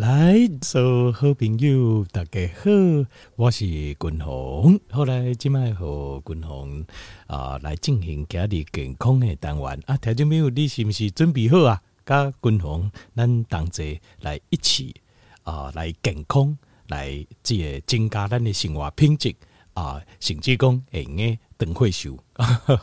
[0.00, 2.70] 来，所有好朋友，大家好，
[3.36, 4.80] 我是君鸿。
[4.90, 6.86] 后来今麦和君鸿
[7.26, 11.82] 啊来进行家里健康的单元啊，听众朋友，你是不是准备好啊？
[12.06, 14.94] 跟君鸿，咱同齐来一起
[15.42, 16.56] 啊，来健康，
[16.88, 19.36] 来这个增加咱的生活品质
[19.74, 22.18] 啊，甚至讲会用的长岁数，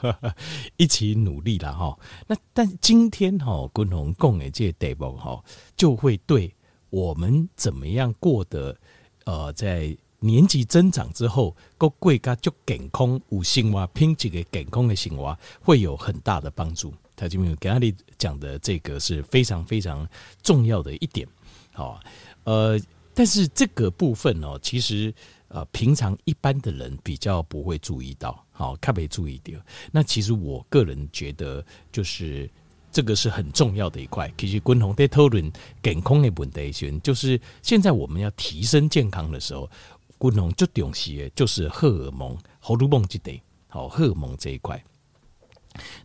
[0.77, 1.97] 一起努力啦哈。
[2.27, 5.43] 那但今天哈，君鸿讲的这个题目哈，
[5.75, 6.53] 就会对。
[6.89, 8.75] 我们怎么样过得？
[9.25, 16.93] 呃，在年纪增长之后，个贵家就健康五星哇，拼几个健康的生活，会有很大的帮助。
[17.13, 20.07] 他就没有给阿里讲的这个是非常非常
[20.41, 21.27] 重要的一点。
[21.73, 21.99] 好，
[22.45, 22.79] 呃，
[23.13, 25.13] 但是这个部分哦，其实
[25.49, 29.61] 呃，平常一般的人比较不会注意到，好，特别注意点。
[29.91, 32.49] 那其实我个人觉得，就是。
[32.97, 34.33] 这个是很重要的一块。
[34.35, 39.69] 其实，共同在讨论健康的问题时，就是现在我们要提升健康的时候，
[40.17, 44.83] 共同最重视的就是荷尔蒙、荷尔蒙这类，好，荷尔蒙这一块。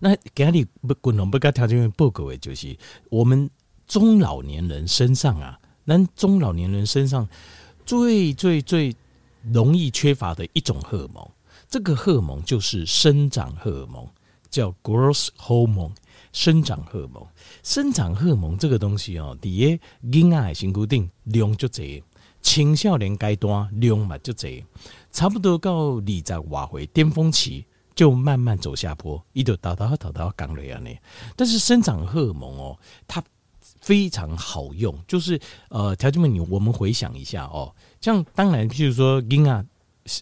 [0.00, 2.76] 那给你不共同不该条件报告的，就是
[3.08, 3.48] 我们
[3.86, 7.26] 中老年人身上啊，那中老年人身上
[7.86, 8.94] 最最最
[9.50, 11.26] 容易缺乏的一种荷尔蒙，
[11.70, 14.06] 这个荷尔蒙就是生长荷尔蒙，
[14.50, 15.92] 叫 growth hormone。
[16.32, 17.26] 生长荷尔蒙，
[17.62, 19.78] 生长荷尔蒙这个东西哦，第一，
[20.10, 22.02] 婴儿性固定量就这，
[22.40, 24.64] 青少年阶段量嘛就这，
[25.10, 30.90] 差不多到二十外岁巅峰期就慢慢走下坡，一直到到到到刚来呢。
[31.36, 33.22] 但是生长荷尔蒙哦，它
[33.82, 35.38] 非常好用，就是
[35.68, 39.64] 呃，条件们你我们回想一下哦，像当然，譬如说婴儿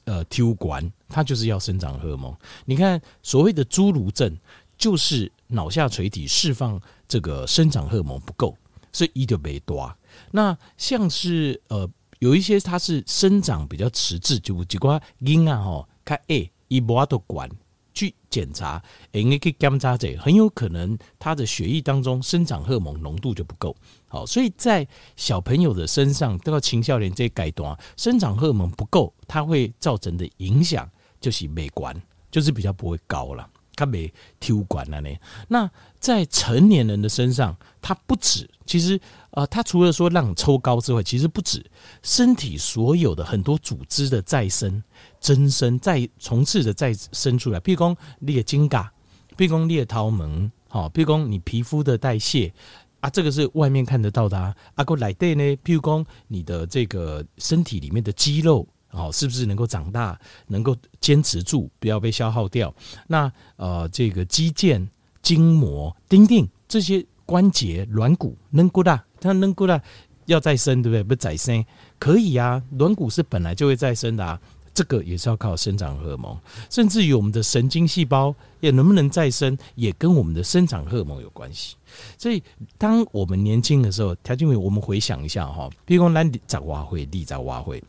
[0.07, 2.37] 呃，体育馆它就是要生长荷尔蒙。
[2.65, 4.37] 你看所谓的侏儒症，
[4.77, 5.31] 就是。
[5.51, 8.57] 脑下垂体释放这个生长荷尔蒙不够，
[8.93, 9.95] 所以一就没多。
[10.33, 17.49] 那像是呃有一些它是生长比较迟滞，就几块婴儿哈，看诶一摸都管
[17.93, 23.77] 去检查，诶你可以检查这很有可能他的血液当中生长荷尔蒙浓度就不够。
[24.09, 24.87] 好，所以在
[25.17, 30.89] 小朋友的身上都要青少年这阶段生长荷尔蒙不够，它会造成的影响
[31.21, 31.95] 就是美观，
[32.31, 33.49] 就是比较不会高了。
[33.81, 35.09] 他没体管了呢。
[35.49, 38.49] 那在成年人的身上，它不止。
[38.67, 41.65] 其实，呃，它除了说让抽高之外，其实不止。
[42.03, 44.83] 身体所有的很多组织的再生、
[45.19, 47.59] 增生、再从次的再生出来。
[47.59, 48.93] 譬如说你的筋嘎，
[49.37, 52.53] 譬如说你的头毛，好，譬如说你皮肤的代谢
[53.01, 54.55] 啊，这个是外面看得到的啊。
[54.75, 58.69] 啊，过来对呢，譬如说你的这个身体里面的肌肉。
[58.91, 60.19] 好，是不是能够长大，
[60.49, 62.75] 能够坚持住，不要被消耗掉？
[63.07, 64.87] 那呃，这个肌腱、
[65.23, 69.81] 筋膜、钉钉这些关节、软骨能够大，它能够大
[70.27, 71.03] 要再生，对不对？
[71.03, 71.65] 不再生
[71.99, 74.41] 可以啊，软骨是本来就会再生的啊，
[74.75, 76.37] 这个也是要靠生长荷尔蒙。
[76.69, 81.77] 甚至于我们的神经细胞也能不能再生，也跟我们的生长荷尔蒙有关系。
[82.19, 82.43] 所以，
[82.77, 87.83] 当我们年轻的时候，条件为我们回想一下哈，比如说咱十外岁，你十外岁。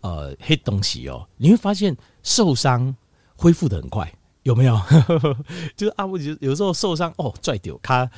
[0.00, 2.94] 呃，黑东西哦，你会发现受伤
[3.36, 4.12] 恢复得很快，
[4.44, 4.80] 有没有？
[5.76, 8.08] 就是啊，我有时候受伤哦，拽掉，卡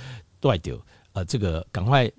[0.41, 0.77] 拽掉，
[1.13, 2.11] 呃，这个赶快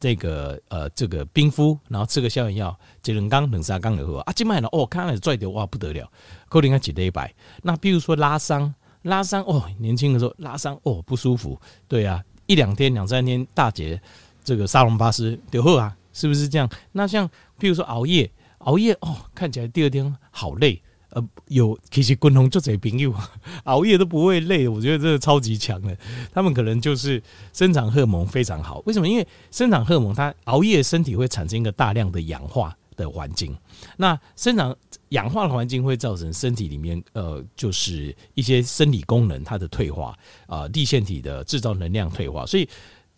[0.00, 4.32] 这个呃这个冰敷，然后吃个消炎药，几两缸两三缸就好啊。
[4.34, 6.10] 今麦呢，哦，看了拽掉哇，不得了，
[6.48, 7.34] 可能要几礼拜。
[7.62, 14.00] 那比如说拉伤，拉伤哦，年轻的时候拉伤哦，不舒服，对啊，一两天两三天大姐
[14.42, 16.68] 这个沙龙巴斯就好啊，是不是这样？
[16.92, 18.30] 那像比如说熬夜。
[18.64, 20.82] 熬夜哦，看起来第二天好累。
[21.14, 23.14] 呃，有其实共同做这朋友
[23.64, 25.94] 熬夜都不会累，我觉得这个超级强的。
[26.32, 28.82] 他们可能就是生长荷尔蒙非常好。
[28.86, 29.06] 为什么？
[29.06, 33.54] 因为生长荷尔蒙它熬夜，身体会产生一个大量的氧化的环境。
[33.98, 34.74] 那生长
[35.10, 42.46] 氧化的环境会造成身体里面呃，就是一些生理功能它的退化啊，地线体的制造能量退化。
[42.46, 42.66] 所以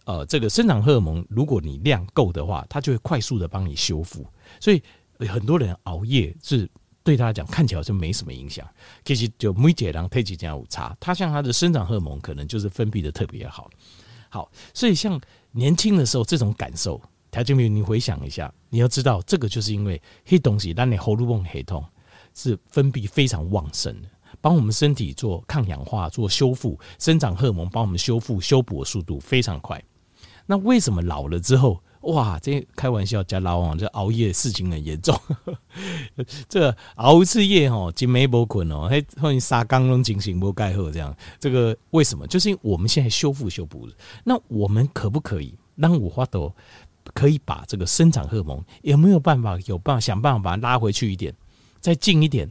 [0.05, 4.27] 呃，这个生长荷尔蒙如果你量够的话，它就会快速的帮你修复。
[4.59, 4.83] 所以。
[5.27, 6.69] 很多人熬夜是
[7.03, 8.67] 对他来讲看起来就没什么影响，
[9.05, 13.69] 其实就每节量推几件午茶，他像他的生长荷尔蒙可能就是分泌的特别好，
[14.31, 15.21] 好，所以像
[15.53, 17.01] 年轻的时候这种感受，
[17.31, 21.85] 条件明，你回想一下，你要知道这个就是因为黑东西让你喉咙痛、黑痛
[22.35, 24.09] 是分泌非常旺盛的，
[24.41, 29.83] 帮我们身体做抗氧化、做修复，生长荷尔蒙帮我们修复、修补的速度非常快。
[30.47, 31.83] 那为什么老了之后？
[32.05, 35.19] 哇，这开玩笑，加老王这熬夜事情很严重。
[36.49, 41.17] 这熬一次夜哦，今没不困哦，还欢迎沙缸中进行不盖后这样。
[41.39, 42.27] 这个为什么？
[42.27, 43.89] 就是因为我们现在修复修补。
[44.25, 46.55] 那我们可不可以让五花豆
[47.13, 51.35] 可以把这个生长荷尔蒙有没有办法有办法想办法把它拉回去一点，
[51.81, 52.51] 再近一点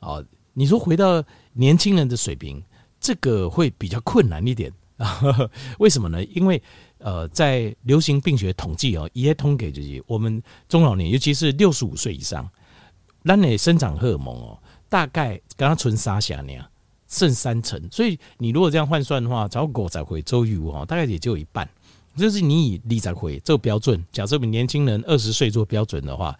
[0.00, 0.22] 啊？
[0.54, 1.22] 你说回到
[1.52, 2.60] 年轻人的水平，
[2.98, 4.72] 这个会比较困难一点？
[5.78, 6.24] 为什么呢？
[6.24, 6.60] 因为
[6.98, 12.48] 呃，在流行病学统计哦，也统计就是我们中老年，尤其是六十五岁以上，
[13.22, 14.58] 那你生长荷尔蒙哦，
[14.88, 16.64] 大概刚刚存沙下那样
[17.08, 21.68] 剩三成，所以你如果这样换算的话，找狗仔回周瑜哦，大概也就一半。
[22.16, 26.36] 就是你以李仔回这个标准，假设我们年轻人二十岁做标准的话，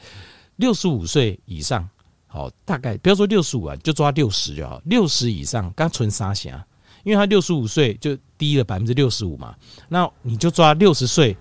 [0.57, 1.89] 六十五岁以上，
[2.27, 4.83] 好，大概不要说六十五啊，就抓六十就好。
[4.87, 6.67] 六十以上刚存沙侠，
[7.05, 9.55] 因为他六十五岁就低了百分之六十五嘛，
[9.89, 11.37] 那你就抓六十岁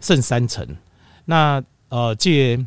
[0.00, 0.66] 剩三成，
[1.24, 2.64] 那呃借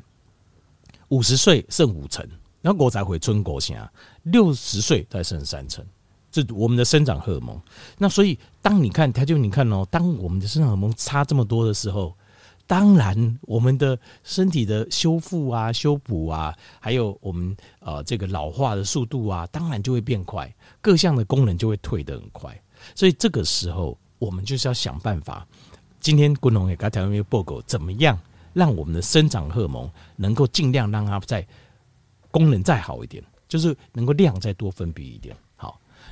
[1.09, 2.27] 五十岁剩五成，
[2.61, 3.91] 然后我才回春国侠，
[4.23, 5.85] 六十岁再剩三成。
[6.29, 7.59] 这我们的生长荷尔蒙，
[7.97, 12.13] 那所以当你看，他就你看哦，当我们的生长荷尔蒙差这么多的时候，
[12.67, 22.61] 当然我们的身体的修复啊、修补啊，还有我们呃这个老化的速度啊，当然就会变快，各项的功能就会退得很快。
[22.93, 25.47] 所以这个时候，我们就是要想办法。
[25.99, 28.19] 今天滚龙也给他调一个报告，怎么样
[28.53, 31.45] 让我们的生长荷尔蒙能够尽量让它在
[32.29, 35.35] 功能再好一点，就是能够量再多分泌一点。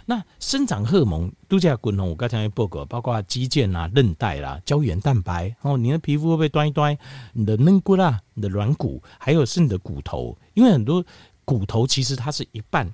[0.08, 6.96] 那生长荷尔蒙都在滚龙，我刚才也报告，包括肌腱啊、韧带啦、胶原蛋白，哦，你的皮肤会不会端一端？
[7.34, 11.04] 你的软骨啦、你的软骨，还有是你的骨头，因为很多
[11.44, 12.88] 骨头其实它是一半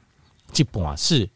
[0.54, 1.30] 基本上是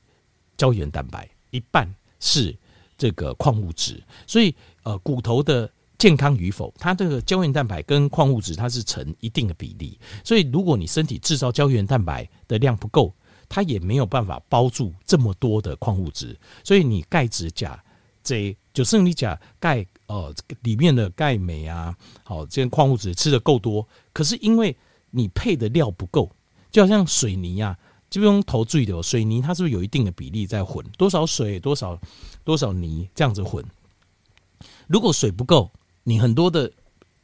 [0.55, 2.55] 胶原蛋白，一半是
[2.97, 13.13] 这个矿物质，所以呃，骨头的健康与否，它这个胶原蛋白跟矿物质它是成一定的比例，所以如果你身体制造胶原蛋白的量不够。
[13.55, 17.81] 它也没有办法包住这么多的矿物质，所以你钙质钾
[18.21, 24.75] 这就剩你钾钙呃里面的钙镁啊，好这些矿物质吃的够多，可是因为
[25.09, 26.29] 你配的料不够，
[26.69, 27.79] 就好像水泥啊，
[28.09, 31.97] 就不用投注意的水泥，它是不是有一定的比例在混，多少水多少
[32.43, 33.63] 多少泥这样子混？
[34.87, 35.71] 如果水不够，
[36.03, 36.69] 你很多的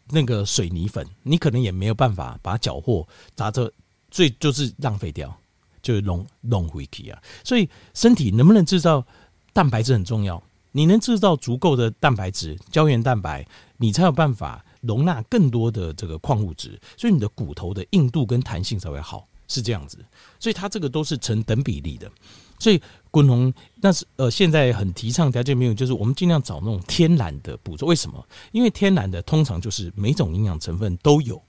[0.07, 3.05] 那个水泥粉，你可能也没有办法把它搅和
[3.35, 3.69] 砸着，
[4.09, 5.37] 最就是浪费掉。
[5.81, 9.05] 就是弄弄回去啊，所以身体能不能制造
[9.53, 10.41] 蛋白质很重要。
[10.73, 13.45] 你能制造足够的蛋白质、胶原蛋白，
[13.75, 19.97] 你才有办法容纳更多的这个矿物质，所以你的骨头的硬度跟弹性才会好，是这样子。
[20.39, 22.09] 所以它这个都是成等比例的。
[22.57, 27.85] 所以滚红，但是呃，现在很提倡条件没有，就是我们尽量找那种天然的补助。
[27.85, 28.25] 为什么？
[28.53, 31.41] 因为天然的通常就是每种营养成分都有。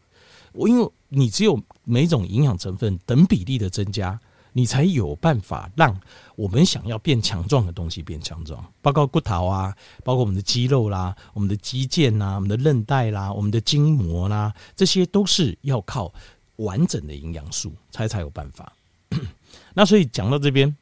[0.53, 4.19] 我因为你只有每种营养成分等比例的增加，
[4.53, 5.99] 你才有办法让
[6.37, 9.75] 我们想要变强壮的东西变强壮，包括骨头啊，
[10.05, 16.13] 包括我们的肌肉啦，我们的肌腱呐，我们的韧带啦，我们的筋膜啦，这些都是要靠
[16.57, 18.73] 完整的营养素才才有办法。
[19.75, 20.75] 那所以讲到这边，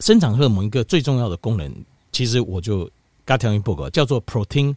[0.00, 1.72] 生长荷尔蒙一个最重要的功能，
[2.10, 2.88] 其实我就
[3.24, 4.74] 刚调一报告叫做 protein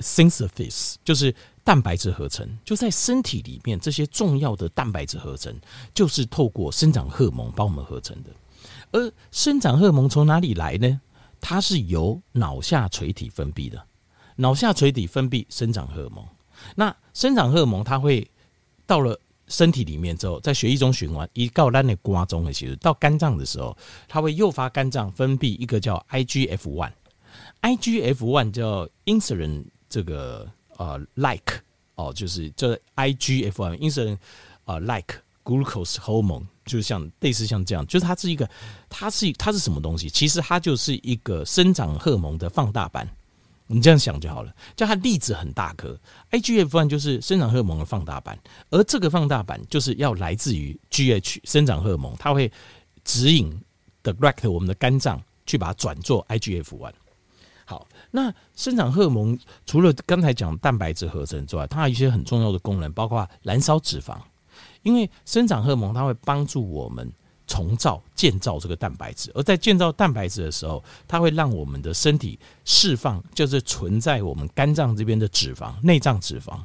[0.00, 1.34] synthesis，就是。
[1.66, 5.52] 蛋白质合成就在身体里面，这些重要的蛋白质合成
[5.92, 8.30] 就是透过生长荷尔蒙帮我们合成的。
[8.92, 11.00] 而生长荷尔蒙从哪里来呢？
[11.40, 13.84] 它是由脑下垂体分泌的。
[14.36, 16.24] 脑下垂体分泌生长荷尔蒙，
[16.76, 18.30] 那生长荷尔蒙它会
[18.86, 23.76] 到了身体里面之后，在血液中循环，一到咱的瓜中的其实到肝脏的时候，
[24.06, 26.62] 它会诱发肝脏分泌一个叫 IGF
[27.62, 29.64] one，IGF one 叫 insulin
[29.96, 30.46] 这个。
[30.78, 31.62] 呃，like
[31.94, 34.18] 哦，就是这 IGF one，insulin
[34.66, 38.46] 啊，like glucose hormone，就像类似像这样，就是它是一个，
[38.90, 40.10] 它是它是什么东西？
[40.10, 43.08] 其实它就是一个生长荷尔蒙的放大版，
[43.68, 44.54] 你这样想就好了。
[44.76, 45.98] 叫它粒子很大颗
[46.30, 48.38] ，IGF one 就是生长荷尔蒙的放大版，
[48.68, 52.52] 而这个放大版就是要来自于 GH 生长荷尔蒙，它会
[53.02, 53.50] 指引
[54.02, 56.92] direct 我们的肝脏去把它转做 IGF one。
[57.66, 57.86] 好。
[58.10, 64.16] 那生长荷尔蒙除了刚才讲蛋白质合成之外，它还有一些很重要的功能，包括燃烧脂肪。
[64.82, 67.12] 因为生长荷尔蒙它会帮助我们
[67.46, 76.58] 重造、建造这个蛋白质，而在建造蛋白质的时候，它会让我们的身体释放，就是存在我们肝脏这边的脂肪、内脏脂肪，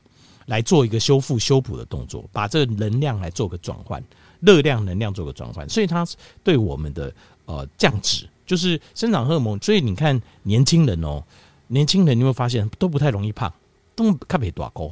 [0.46, 4.04] 来做一个修复、修补的动作，把这个能量来做个转换，
[4.40, 6.06] 热量、能量做个转换，所以它
[6.44, 7.14] 对我们的
[7.46, 8.28] 呃降脂。
[8.52, 11.24] 就是生长荷尔蒙，所以你看年轻人哦，
[11.68, 13.50] 年轻人你会发现都不太容易胖，
[13.96, 14.88] 都特别大高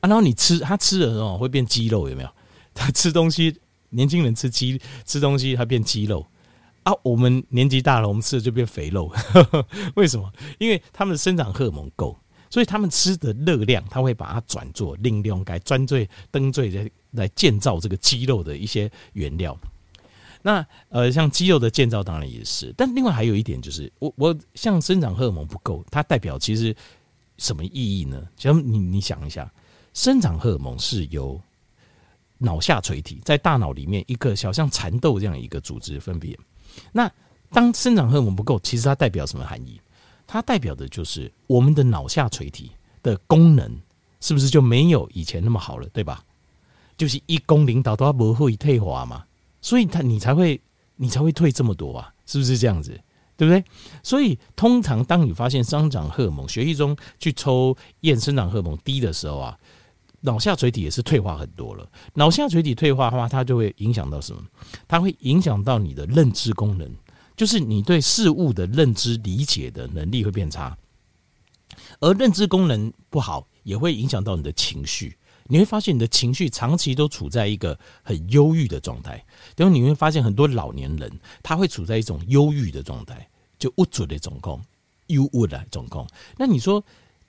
[0.00, 0.08] 啊。
[0.08, 2.28] 然后你吃他吃的时候会变肌肉，有没有？
[2.72, 3.54] 他吃东西，
[3.90, 6.26] 年轻人吃鸡吃东西，他变肌肉
[6.84, 6.92] 啊。
[7.02, 9.12] 我们年纪大了，我们吃的就变肥肉。
[9.94, 10.32] 为什么？
[10.58, 19.54] 因为他们的生长荷尔蒙够，所以他们吃的热量，他会把它转做利用该专罪登罪来来建造这个肌肉的一些原料。
[20.42, 26.74] 那呃，像肌肉的建造当然也是，但另外还有一点就是，我我像生长荷尔蒙不够，它代表其实
[27.38, 28.20] 什么意义呢？
[28.36, 29.50] 其实你你想一下，
[29.94, 31.40] 生长荷尔蒙是由
[32.38, 36.36] 脑下垂体在大脑里面一个小像蚕豆这样一个组织分别。
[36.90, 37.08] 那
[37.50, 39.80] 当生长荷尔蒙不够，其实它代表什么含义？
[40.26, 42.72] 它代表的就是我们的脑下垂体
[43.02, 43.70] 的功能
[44.20, 46.24] 是不是就没有以前那么好了，对吧？
[46.96, 49.24] 就是一公领导都要不会退化嘛。
[49.62, 50.60] 所以他你才会
[50.96, 53.00] 你才会退这么多啊，是不是这样子？
[53.34, 53.64] 对不对？
[54.02, 59.58] 所以通常当你发现生长荷尔蒙血液中去抽验生长荷尔蒙低的时候啊，
[60.20, 61.90] 脑下垂体也是退化很多了。
[62.14, 64.42] 脑下垂体退化的话，它就会影响到什么？
[64.86, 66.88] 它会影响到你的认知功能，
[67.34, 70.76] 就是你对事物的认知理解的能力会变差，
[72.00, 75.16] 而认知功能不好，也会影响到你的情绪。
[75.52, 79.22] 你会发现你的情绪长期都处在一个很忧郁的状态，
[79.54, 83.28] 然后你会发现很多老年人他会处在一种忧郁的状态，
[83.58, 84.64] 就无助的状况，
[85.08, 86.08] 忧郁的状况。
[86.38, 86.82] 那你说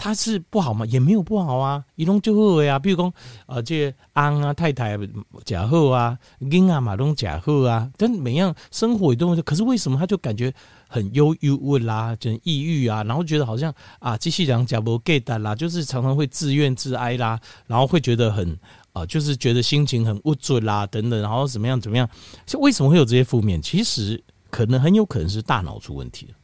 [0.04, 0.86] 他是不好吗？
[0.88, 2.78] 也没有不好啊，一种就好呀。
[2.78, 3.14] 比如说
[3.46, 5.00] 呃，这安啊太太
[5.46, 10.54] 假好啊，囡啊马东假好啊，但每样生活也都，可是为什么他就感觉？
[10.90, 18.56] 很忧郁啦，就抑郁啊，然后觉得好像啊，机器人假不给的啦，就是常常会自怨自哀啦，然后会觉得很
[18.92, 22.08] 啊，就是觉得心情很无助啦，等等，然后怎么样怎么样？
[22.46, 23.60] 就为什么会有这些负面？
[23.60, 26.36] 其实可能很有可能是大脑出问题了，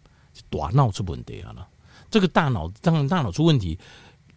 [0.49, 1.67] 大脑出问题了。
[2.09, 3.77] 这个大脑当然大脑出问题，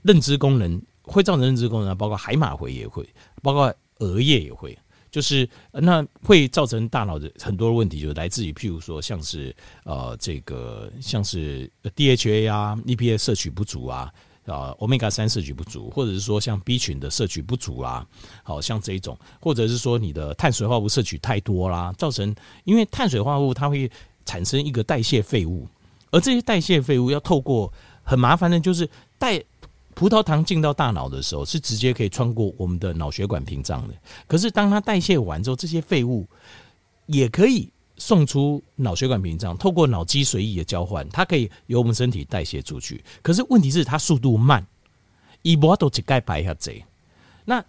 [0.02, 3.08] 认知功能会造成认知功能，包括海马回也会，
[3.42, 4.76] 包括额叶也会。
[5.10, 14.10] 就是那会造成大脑的很多问题，就是来自于譬如说像是呃这个像是 DHA 啊、EPA 摄取不足啊，
[14.46, 18.06] 啊 Omega 三摄取不足，或者是说像 B 群的摄取不足啊，
[18.42, 23.90] 好像这一种，或者是说你的碳水化合物摄取太多啦，造成因为碳水化合物它会
[24.24, 25.68] 产生一个代谢废物，
[26.12, 27.72] 而这些代谢废物要透过
[28.04, 28.88] 很麻烦的，就是
[29.18, 29.42] 带。
[29.94, 33.94] 葡萄糖进到大脑的时候，是直接可以穿过我们的脑血管屏障的。
[34.26, 36.26] 可是当它代谢完之后，这些废物
[37.04, 43.04] 也可以送出脑血管屏障，透过脑脊髓液的交换，它可以由我们身体代谢出去。
[43.20, 44.66] 可是问题是它速度慢，
[45.42, 46.82] 一波都只盖白一下贼。
[47.44, 47.62] 那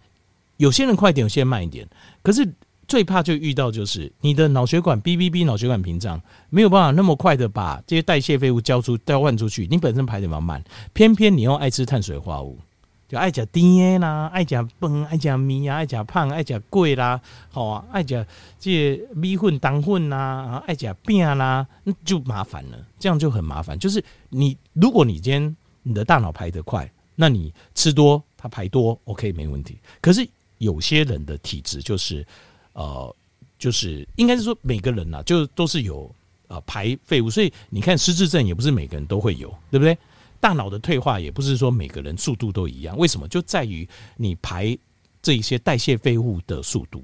[0.55, 1.85] 有些人快一点，有些人慢一点。
[2.21, 2.47] 可是。
[2.87, 12.59] 最怕就遇到就是你的脑血管 B B B 脑血管屏障没有办法那么快的把这些代谢废物交出交换出去，你本身排的比较慢，偏偏你又爱吃碳水化合物，
[13.07, 18.25] 就爱吃甜啦，爱吃饭，爱吃面啊，爱吃胖，爱吃贵啦，好啊，爱吃
[18.59, 23.79] 这米粉、糖粉呐，爱吃饼啦，那就麻烦了，这样就很麻烦。
[23.79, 29.77] 就是你如果你今天你的大脑排得快，那你吃多它排多，OK 没问题。
[30.01, 32.25] 可是有些人的体质就是。
[32.73, 33.15] 呃，
[33.57, 36.13] 就是应该是说每个人呐、就都是有
[36.47, 39.97] 呃排废物，所以你看失智症也不是每个人都会有，对不对？
[40.39, 43.27] 大脑的退化也不是说每个人速度都一样，为什么？
[43.29, 43.87] 就在于
[44.17, 44.77] 你排
[45.21, 47.01] 这一些代谢废物的速度。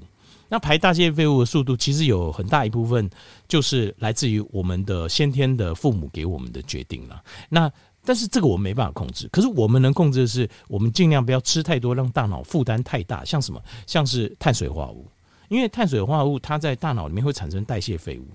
[0.52, 3.08] 那排代谢废物的速度，其实有很大一部分
[3.48, 7.22] 就是来自于我们的先天的父母给我们的决定了。
[7.48, 7.70] 那
[8.04, 15.06] 但是这个我们没办法控制，可是我们能控制的是，我们尽量不要吃太多，让大脑负担太大，像什么，像是碳水化合物。
[15.50, 18.26] 因为碳水化合物它在大脑里面会产生代谢废物，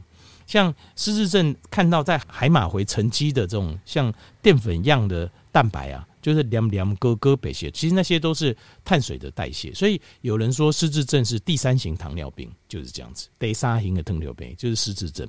[0.45, 9.74] 像失智症看到在海马回沉积的这种像淀粉一样的蛋白啊，就是两两哥哥白血，其实那些都是碳水的代谢。
[9.74, 13.29] 所以有人说失智症是第三型糖尿病，就是这样子。
[13.39, 15.25] 第三型的糖尿病就是失智症。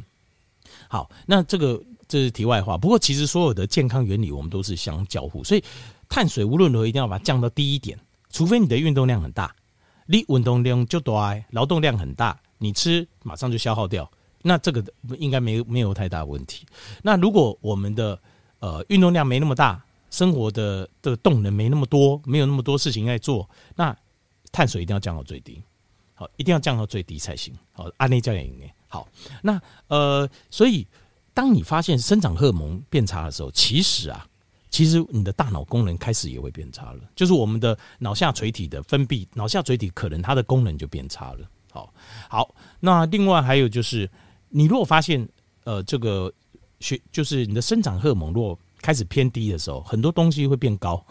[0.89, 2.77] 好，那这个这是题外话。
[2.77, 5.63] 不过其实所有的健康原理我们都是相交互，所以
[6.09, 7.97] 碳水无论如何一定要把它降到低一点，
[8.31, 9.55] 除非你的运动量很大。
[10.07, 14.11] 你运动量就大，劳动量很大，你吃马上就消耗掉，
[14.43, 14.85] 那这个
[15.19, 16.65] 应该没没有太大问题。
[17.03, 18.19] 那如果我们的
[18.61, 23.97] 呃运动量没那么大，生活的的动能没那么多，没有那么多事情在做，那
[24.53, 25.63] 碳水一定要降到最低，
[26.15, 27.53] 好，一定要降到最低才行。
[27.73, 29.07] 好，安内教练应该好。
[29.43, 30.87] 那呃，所以
[31.35, 34.27] 当你发现生长荷尔蒙变差的时候，其实啊。
[34.77, 41.49] 其实你的大脑功能开始也会变差了，就是我们的脑下垂体的分泌，脑下垂体可能它的功能就变差了。
[41.73, 41.95] 好，
[42.29, 44.07] 好，那另外还有就是，
[44.51, 45.27] 你如果发现
[45.65, 46.31] 呃这个
[46.79, 51.03] 血，就是你的生长荷尔蒙如果开始偏低的时候，很多东西会变高。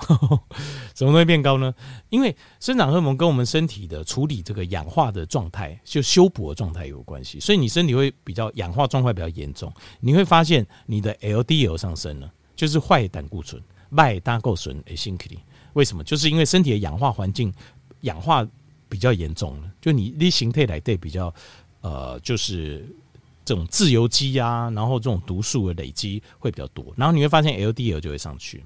[0.94, 1.74] 什么东西变高呢？
[2.10, 12.32] 因为生长荷尔蒙跟我们身体的处理这个氧化的状态，就修补的状态有关系，所以你身体会比较氧化状态比较严重，你会发现你的 LDL 上升了。
[12.56, 15.40] 就是坏胆固醇麦大够损诶，辛苦你。
[15.74, 16.04] 为什么？
[16.04, 17.54] 就是因为身体的氧化环境
[18.02, 18.48] 氧化
[18.88, 21.34] 比较严重了，就你你形态来对比较
[21.82, 22.88] 呃，就是
[23.44, 28.64] 这种自由基啊，然后这种毒素的累积会比较多，然后你会发现 LDL 就会上去。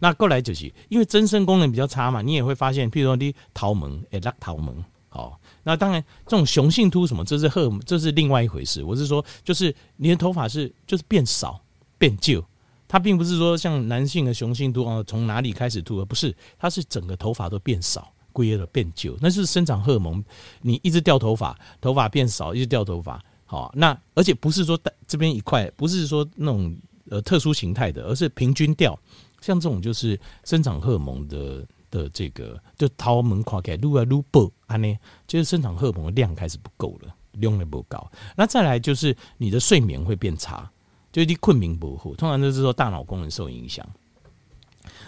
[0.00, 8.82] 那过来就是因为增生功能比较差嘛，你也会发现，譬如说你桃门诶，拉桃门，好，那当然这种雄性秃什么，这是荷，这是另外一回事。
[8.82, 11.60] 我是说，就是你的头发是就是变少
[11.96, 12.44] 变旧。
[12.88, 20.24] 它并不是说像男性的雄性秃啊，从哪里开始秃，而不是，它是整个头发都变少，龟了变旧，那是生长荷尔蒙。
[20.62, 26.74] 你一直掉头发，头发变少，一直掉头发，好，那而且不是说这边一块，不是说那种
[27.10, 28.98] 呃特殊形态的，而是平均掉。
[29.42, 38.10] 像这种就是生长荷尔蒙的的这个，就掏门跨开，撸啊撸不啊呢，就是生长荷尔蒙的量开始不够了，量的不高。
[38.34, 40.68] 那再来就是你的睡眠会变差。
[41.10, 43.86] 就一困眠不好，通常都是说大脑功能受影响。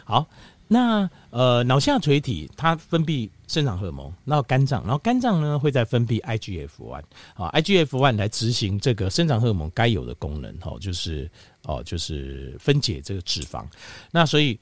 [0.05, 0.27] 好，
[0.67, 7.03] 那呃脑下垂体它分泌生长荷尔蒙，然后肝脏，然后肝脏呢会再分泌 IGF one
[7.35, 11.31] 啊，IGF one 来执行这个生长荷尔蒙该有的功能，哈，就是
[11.65, 13.65] 哦，就是分解这个脂肪。
[14.11, 14.59] 那所以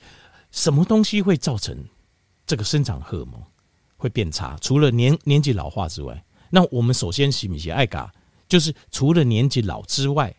[0.51, 1.77] 什么东西会造成
[2.47, 3.41] 这个生长荷尔蒙
[3.97, 4.57] 会变差？
[4.61, 8.13] 除了年年纪老化之外，那我们首先洗米洗爱嘎，
[8.49, 10.35] 就是除了年纪老之外。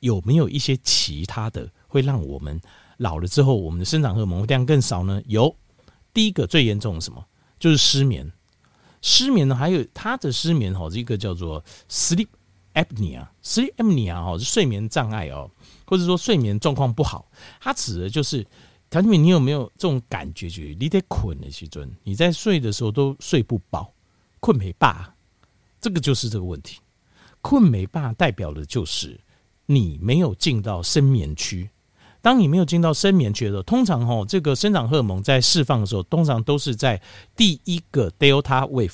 [0.00, 2.60] 有没有一些其他的会让我们
[2.96, 5.20] 老了之后，我们的生长荷尔蒙量更少呢？
[5.26, 5.54] 有，
[6.12, 7.24] 第一个最严重的什么？
[7.58, 8.30] 就是失眠。
[9.02, 12.28] 失眠呢，还有它的失眠哈，这个叫做 sleep
[12.74, 15.50] apnea，sleep apnea 是睡眠障碍哦，
[15.84, 17.30] 或者说睡眠状况不好。
[17.60, 18.46] 它指的就是，
[18.88, 20.48] 条件你有没有这种感觉？
[20.48, 23.92] 就你得困的时阵，你在睡的时候都睡不饱，
[24.40, 25.12] 困没饱，
[25.80, 26.80] 这个就是这个问题。
[27.42, 29.20] 困没饱代表的就是。
[29.66, 31.70] 你没有进到深眠区，
[32.20, 37.00] 当你没有进到深眠区的时候，通常哈，这个生长荷尔蒙在释放的时候，通常都是在
[37.36, 38.92] 第一个 delta wave，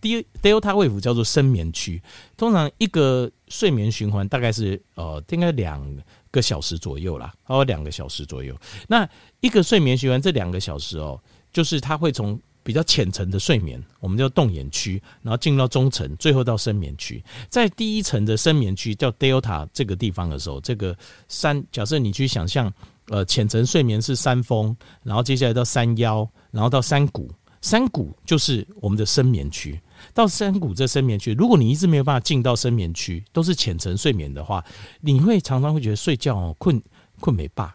[0.00, 2.02] 第一 delta wave 叫做深眠区。
[2.36, 5.82] 通常一个睡眠循环大概是呃，应该两
[6.30, 8.56] 个小时左右啦，哦，两个小时左右。
[8.88, 9.08] 那
[9.40, 11.20] 一个睡眠循环这两个小时哦，
[11.52, 12.40] 就是它会从。
[12.62, 17.22] 比较浅层的睡眠，我们叫动眼区，然后进入到中层，最后到深眠区。
[17.48, 20.96] 在第一层的深眠区叫 Delta 这个地方的时候，这个
[21.28, 22.72] 山，假设你去想象，
[23.08, 29.80] 呃，浅层睡眠是山峰，然后接下来到山腰，然后到山谷，山谷就是我们的深眠区。
[30.12, 34.64] 到山谷这深眠区，如果你一直没有办法进到深眠区，都是浅层睡眠的话，
[35.00, 36.82] 你会常常会觉得睡觉哦困
[37.20, 37.72] 困没霸，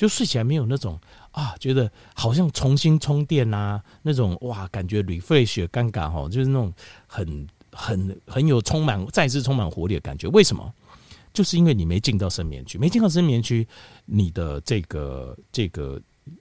[0.00, 0.98] 就睡起来没有那种。
[1.32, 6.72] 啊，觉得好像重新充电啊，那种哇，感觉 refresh 尴尬哦，就是那种
[7.06, 10.26] 很很很有充满再次充满活力的感觉。
[10.28, 10.74] 为什么？
[11.32, 13.64] 就是因为你没进到深眠区，没进到深眠区，
[14.06, 16.00] 你的这个这个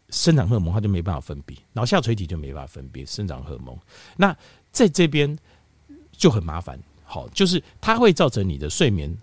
[0.10, 3.78] 生长荷尔蒙它就没办法分泌，脑下垂体就没办法分泌生长荷尔蒙。
[4.18, 4.36] 那
[4.72, 5.38] 在这边
[6.12, 9.16] 就很麻烦，好，就是它会造成你的睡眠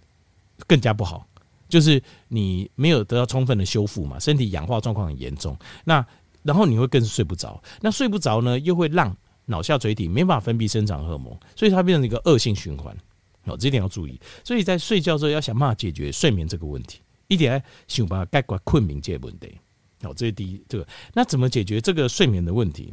[0.69, 1.27] 更加不好。
[1.69, 6.05] 就是你没有得到充分的修复嘛，身体氧化状况很严重，那
[6.43, 12.97] 然后你会更睡不着，那睡不着呢，又会让脑下垂体没办法分泌生长荷尔蒙，所以它变成一个恶性循环。
[13.45, 14.21] 哦，这一点要注意。
[14.43, 19.57] 所以在睡觉的时候要想办法解决睡眠这个问题，一点想办法解决困眠这个问题。
[20.03, 22.93] 好，这是第一，这个那怎么解决这个睡眠的问题？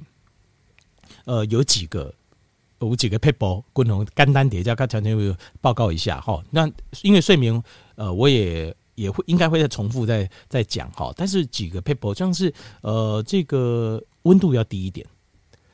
[1.26, 2.14] 呃，有几个。
[2.88, 6.44] 有几个 paper，共同简单叠加，跟条件报告一下哈。
[6.52, 6.70] 那
[7.02, 7.64] 因为睡眠，
[7.96, 11.14] 呃，我也也会应该会再重复再再讲哈。
[11.16, 15.06] 但是几个撇步，像是呃，这个温度要低一点，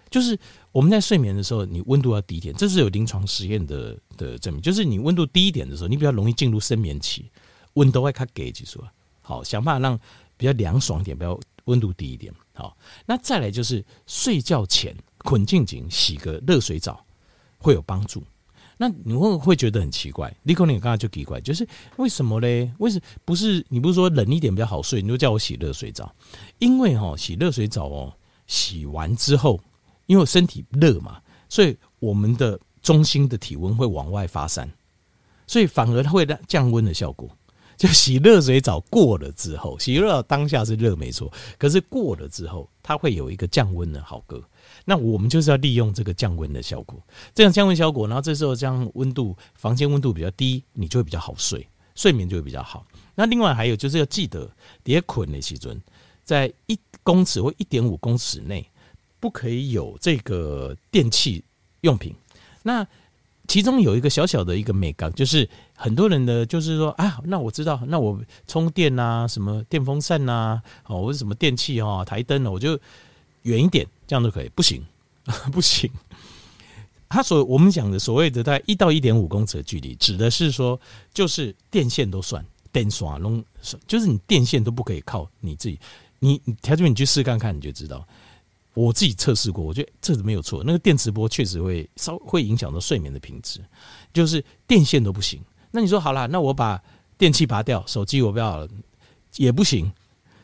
[0.10, 0.38] 就是
[0.72, 4.62] 我们在睡眠的时候，你温度要低一点，这是有临床实验的的证明。
[4.62, 7.30] 就是你温度低一点的时候，你比较容易进入深眠期。
[7.74, 8.84] 温度会卡给几说，
[9.22, 10.00] 好，想办法让
[10.36, 12.34] 比较凉爽点，不要温度低一点。
[12.54, 14.96] 好，那再来就是睡觉前。
[15.24, 17.06] 捆静静洗个热水澡
[17.58, 18.24] 会有帮助，
[18.78, 20.34] 那你会会觉得很奇怪。
[20.44, 22.72] 立功，你刚刚就奇怪，就是为什么嘞？
[22.80, 25.02] 为什不是你不是说冷一点比较好睡？
[25.02, 26.14] 你就叫我洗热水澡，
[26.60, 28.14] 因为哈洗热水澡哦，
[28.48, 29.60] 洗完之后，
[30.06, 34.72] 因为身体热嘛，所以我们的中心的体温会往外发散，
[35.46, 37.30] 所以反而它会让降温的效果。
[37.76, 44.44] 就洗热水澡过了之后，洗热当下是热没错，可是过了之后，它会有一个降温的好歌。
[44.86, 47.02] 那我们就是要利用这个降温的效果，
[47.34, 52.86] 这样降温效果，然后这时候这样温度，房间温度比较低，你就会比较好睡，睡眠就会比较好。
[53.16, 54.50] 那另外还有就是要记得，
[54.84, 55.80] 叠捆的时阵，
[56.24, 58.66] 在一公尺或一点五公尺内，
[59.20, 61.44] 不可以有这个电器
[61.82, 62.16] 用品。
[62.64, 62.86] 那
[63.48, 72.80] 其中有一个小小的一个美感，就是很多人的就是说啊，那我知道，那我充电啊，什么电风扇呐，哦，或者什么电器哦，台灯哦，我就
[73.42, 74.50] 远一点，这样都可以。
[74.50, 74.84] 不行，
[75.54, 75.88] 不行。
[77.08, 80.80] 他所我们讲的所谓的在一到一点五公尺的距离，指的是说，
[81.14, 83.44] 就是电线都算，电刷弄
[83.86, 85.80] 就是你电线都不可以靠你自己。
[86.18, 88.04] 你你条件你去试看看，你就知道。
[88.74, 90.64] 我自己测试过，我觉得这是没有错。
[90.66, 93.60] 那个电磁波确实会稍会影响到睡眠的品质，
[94.12, 95.40] 就是电线都不行。
[95.72, 96.82] 那你说好了，那我把
[97.18, 98.68] 电器拔掉，手机我不要了，
[99.38, 99.92] 也不行。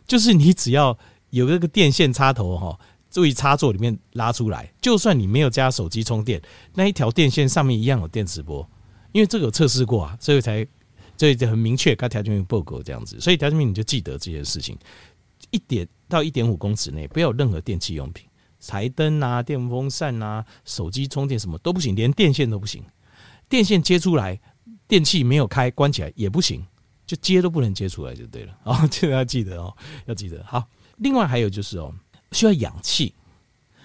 [0.08, 0.98] 就是你只要
[1.30, 2.80] 有那个电线插头哈，
[3.16, 6.42] 注意插座里面拉出来，就算你没有加手机充电，
[6.74, 8.70] 那一条电线上面一样有电磁波。
[9.14, 10.68] 因为这个测试过啊，所以才
[11.16, 13.18] 所以就很明确，该条件面报告这样子。
[13.22, 14.78] 所以条件你就记得这件事情。
[15.50, 18.28] 一点到一点五公尺内，不要有任何电器用品，
[18.60, 22.84] 台灯啊、电风扇啊、手机充电什么都不行，连电线都不行。
[23.48, 24.38] 电线接出来，
[24.90, 26.62] 电器没有开关起来也不行，
[27.08, 28.58] 就接都不能接出来就对了。
[28.64, 29.74] 哦，这个要记得哦，
[30.06, 30.44] 要记得。
[30.44, 31.96] 好，另外还有就是哦，
[32.32, 33.14] 需要氧气，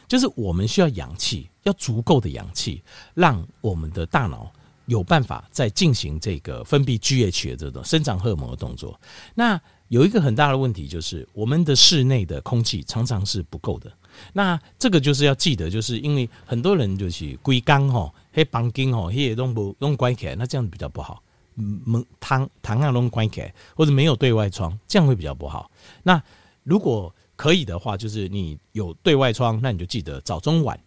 [0.08, 2.82] 就是我们需要氧气，要足够的氧气，
[3.14, 4.50] 让我们的大脑
[4.86, 9.00] 有办法在进行这个分泌 GH 的这种生长荷尔蒙的动作。
[9.34, 13.92] 那有一个很大的问题，就是我们的室内的空气常常是不够的。
[14.32, 21.22] 那这个就是要记得，就是因为很多人就是龟缸吼，黑房间吼，黑都不用关起来，那这样比较不好。
[21.54, 25.70] 门窗窗啊都关起来，或者没有对外窗，这样会比较不好。
[26.02, 26.22] 那
[26.62, 30.78] 如果可以的话，就是你有对外窗，那你就记得早中晚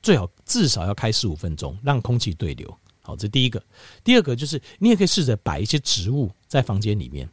[0.00, 2.78] 最好至少要开十五分钟，让空气对流。
[3.02, 3.60] 好，这第一个。
[4.04, 7.28] 第二个就是你也可以试着摆一些植物在房间里面。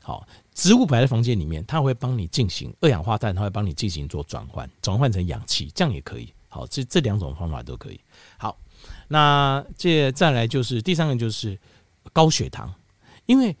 [0.00, 0.24] 好。
[0.54, 6.32] 植物摆在房间里面，它会帮你进行二氧化碳，它会帮你进行做转换，转换成氧气，这样也可以。
[6.48, 7.98] 好，这这两种方法都可以。
[8.38, 8.56] 好，
[9.08, 11.58] 那这再来就是第三个，就是
[12.12, 12.72] 高血糖，
[13.26, 13.56] 因为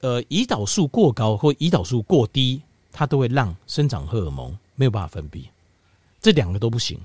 [0.00, 2.60] 呃胰岛素过高或胰岛素过低，
[2.98, 5.44] 它都会让生长荷尔蒙没有办法分泌，
[6.18, 6.98] 这两个都不行。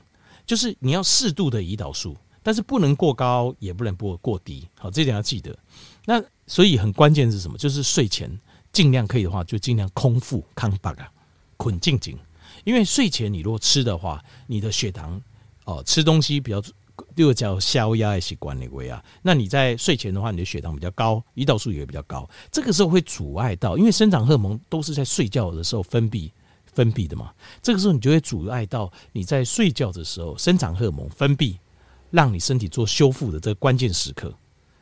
[0.46, 4.66] 就是你要适度的胰岛素，但是不能过高，也不能过过低。
[4.80, 5.54] 好，这点要记得。
[6.06, 7.58] 那所以很关键是什么？
[7.58, 8.32] 就是睡前。
[8.72, 11.12] 尽量可以的话，就尽量空腹康巴啊，
[11.58, 12.18] 捆静静。
[12.64, 15.22] 因为睡前你如果吃的话，你的血糖
[15.66, 16.64] 哦，吃东西比较
[17.16, 26.32] 这个叫消压的习惯那个啊，那你在睡前的话，你的血糖比较高，胰岛素也会比较高，这个时候会阻碍到，因为生长荷尔蒙都是在睡觉的时候分泌
[26.66, 31.58] 分泌的嘛，这个时候你就会阻碍到你在睡觉的时候生长荷尔蒙分泌，
[32.10, 34.34] 让你身体做修复的这个关键时刻。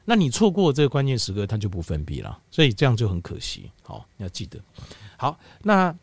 [0.05, 3.69] 那你错过这个关键时刻，它就不分泌了，所以这样就很可惜。
[3.83, 4.59] 好，要记得。
[5.17, 5.95] 好，那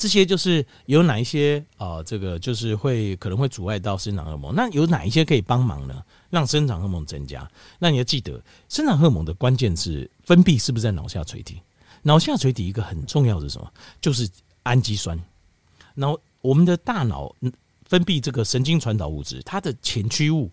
[0.00, 2.04] 这些就是有哪一些啊、呃？
[2.04, 4.54] 这个就是会可能会阻碍到生长荷尔蒙。
[4.54, 6.02] 那有哪一些可以帮忙呢？
[6.30, 7.46] 让生长荷尔蒙增加？
[7.78, 11.60] 那你要记得，生长荷尔蒙的关键是分泌是不是在脑下垂体？
[12.00, 13.70] 脑下垂体一个很重要的是什么？
[14.00, 14.26] 就是
[14.62, 15.22] 氨基酸。
[15.94, 17.30] 然后我们的大脑
[17.84, 20.50] 分泌这个神经传导物质，它的前驱物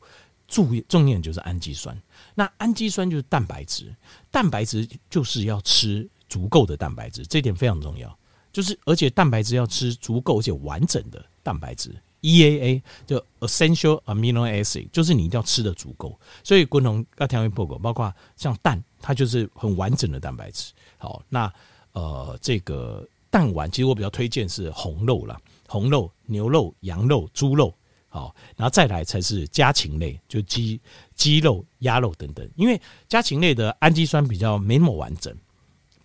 [0.49, 1.97] 重重点就是氨基酸。
[2.35, 3.95] 那氨基酸就是蛋白质，
[4.29, 8.13] 蛋白质就是要吃足够的蛋白质，这点非常重要。
[8.57, 16.19] 就是而且蛋白质要吃足够而且完整的蛋白质，EAA 就 Essential Amino Acid，就是你一定要吃的足够。
[16.43, 20.73] 所以滚龙要调味报告，包括像蛋，它就是很完整的蛋白质。
[20.97, 21.53] 好，那
[21.91, 27.71] 呃这个蛋丸，其实我比较推荐是红肉啦，红肉、牛肉、羊肉、猪肉。
[28.09, 30.81] 好，然后再来才是家禽类，就鸡、
[31.13, 32.49] 鸡肉、鸭肉等等。
[32.55, 35.31] 因为家禽类的氨基酸比较没那么完整，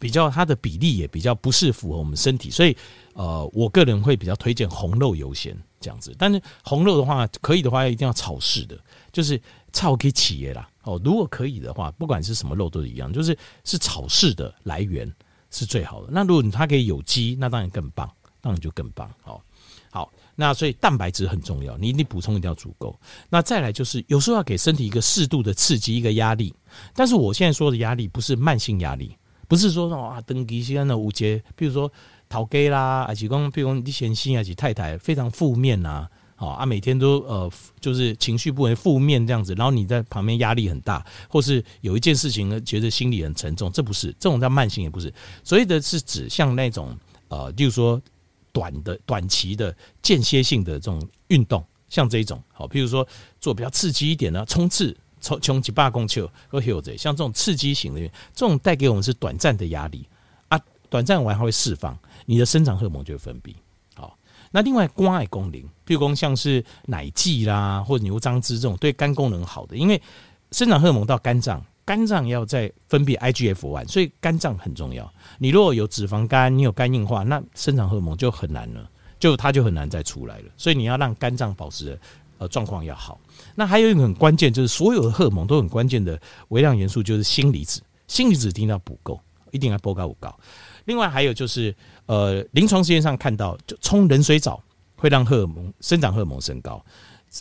[0.03, 2.77] 比较它的比例也比较不是符合我们身体，所以
[3.15, 6.13] 呃，我个人会比较推荐红肉优先这样子。
[6.19, 8.77] 但是红肉的话，可以的话一定要草饲的，
[9.13, 9.41] 就是
[9.73, 10.69] 草给企业啦。
[10.83, 15.09] 哦，如果可以的话，不管是什么肉都一样，就是是草饲的来源
[15.53, 16.09] 是最好的。
[16.11, 18.11] 那如果你它可以有机，那当然更棒，
[18.41, 19.09] 当然就更棒。
[19.23, 19.41] 好，
[19.93, 20.13] 好。
[20.35, 22.99] 那所以蛋白质很重要，你一定补充一定要足够。
[23.29, 26.53] 那再来就是有时候要给身体一个适度的刺激，一个压力。
[26.95, 29.15] 但是我现在说的压力不是慢性压力，
[29.53, 31.93] 不是说啊登基现在的无节，比如说
[32.27, 45.13] 讨给啦，还是讲比如说你嫌弃还是太太非常负面呐，啊每天都呃就是情绪不稳负面这样子，然后你在旁边压力很大，或是有一件事情呢觉得心里很沉重，这不是这种叫慢性也不是，
[45.45, 46.97] 所以的是指像那种
[47.29, 48.01] 呃，就是说。
[48.55, 53.09] 短的短期的间歇性的这种运动，像这一种好，譬如说
[53.41, 58.01] 做比较刺激一点的冲刺，冲冲几百公尺或者像这种刺激型的，
[58.35, 60.07] 这种带给我们是短暂的压力
[60.49, 63.55] 啊，短暂完还会释放你的生长荷尔蒙就会分泌。
[63.95, 64.19] 好，
[64.51, 70.01] 那另外关爱功能，譬如说像是奶剂啦，或者牛樟芝这种对肝功能好的，因为
[70.51, 75.11] 生长荷尔蒙到肝脏，肝脏要再分泌 IGF-1，所以肝脏很重要。
[75.39, 80.45] 你如果有脂肪肝，你有肝硬化，那生长荷尔蒙就很难了，就它就很难再出来了。
[80.57, 81.99] 所以你要让肝脏保持
[82.49, 83.21] 状况要好。
[83.55, 87.83] 那还有一个很关键，就是所有的荷尔蒙都很关键的微量元素，就是锌离子。
[88.07, 90.39] 锌离子一定要补够，一定要补高补高。
[90.85, 91.75] 另外还有就是，
[92.07, 94.63] 呃，临床实验上看到，就冲冷水澡
[94.97, 96.85] 会让荷尔蒙生长荷尔蒙升高，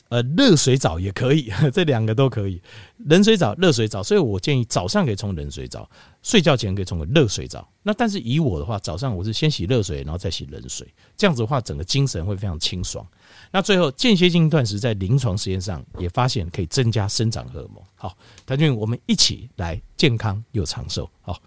[0.10, 2.62] 呃，热水澡也可以， 这两个都可以。
[3.08, 5.90] 冷水澡、热水澡，所以我建议早上可以冲冷水澡，
[6.22, 7.68] 睡觉前可以冲个热水澡。
[7.84, 10.88] 那但是以我的话，早上我是先洗热水，然后再洗冷水，
[11.18, 13.06] 这样子的话，整个精神会非常清爽。
[13.52, 17.84] 那最后间歇性断食在临床实验上也发现可以增加生长荷尔蒙。
[17.96, 21.10] 好，谭俊，我们一起来健康又长寿。
[21.22, 21.38] 好。